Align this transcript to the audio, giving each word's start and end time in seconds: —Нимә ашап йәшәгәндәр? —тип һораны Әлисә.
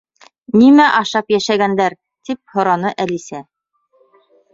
—Нимә 0.59 0.85
ашап 0.99 1.29
йәшәгәндәр? 1.35 1.95
—тип 2.29 2.41
һораны 2.55 2.95
Әлисә. 3.05 3.43